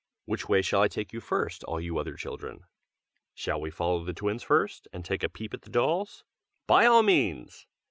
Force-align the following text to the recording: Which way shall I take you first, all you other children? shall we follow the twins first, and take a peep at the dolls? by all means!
Which 0.25 0.49
way 0.49 0.63
shall 0.63 0.81
I 0.81 0.87
take 0.87 1.13
you 1.13 1.19
first, 1.21 1.63
all 1.65 1.79
you 1.79 1.99
other 1.99 2.15
children? 2.15 2.65
shall 3.35 3.61
we 3.61 3.69
follow 3.69 4.03
the 4.03 4.15
twins 4.15 4.41
first, 4.41 4.87
and 4.91 5.05
take 5.05 5.21
a 5.21 5.29
peep 5.29 5.53
at 5.53 5.61
the 5.61 5.69
dolls? 5.69 6.23
by 6.65 6.87
all 6.87 7.03
means! 7.03 7.67